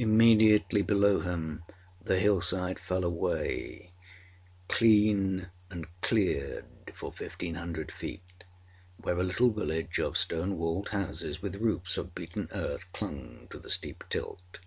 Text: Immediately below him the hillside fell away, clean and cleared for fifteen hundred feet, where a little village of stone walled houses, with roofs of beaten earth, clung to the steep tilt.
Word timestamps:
Immediately 0.00 0.82
below 0.82 1.20
him 1.20 1.62
the 2.02 2.18
hillside 2.18 2.76
fell 2.80 3.04
away, 3.04 3.92
clean 4.66 5.48
and 5.70 5.86
cleared 6.00 6.66
for 6.92 7.12
fifteen 7.12 7.54
hundred 7.54 7.92
feet, 7.92 8.42
where 8.96 9.18
a 9.18 9.22
little 9.22 9.52
village 9.52 10.00
of 10.00 10.16
stone 10.18 10.56
walled 10.58 10.88
houses, 10.88 11.40
with 11.40 11.54
roofs 11.62 11.96
of 11.96 12.16
beaten 12.16 12.48
earth, 12.50 12.92
clung 12.92 13.46
to 13.52 13.60
the 13.60 13.70
steep 13.70 14.02
tilt. 14.10 14.58